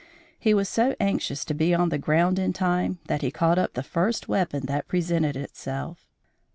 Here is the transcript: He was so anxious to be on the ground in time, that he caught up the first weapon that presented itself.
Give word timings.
He 0.39 0.55
was 0.55 0.67
so 0.67 0.95
anxious 0.99 1.45
to 1.45 1.53
be 1.53 1.75
on 1.75 1.89
the 1.89 1.99
ground 1.99 2.39
in 2.39 2.53
time, 2.53 2.97
that 3.05 3.21
he 3.21 3.29
caught 3.29 3.59
up 3.59 3.73
the 3.75 3.83
first 3.83 4.27
weapon 4.27 4.65
that 4.65 4.87
presented 4.87 5.35
itself. 5.37 6.07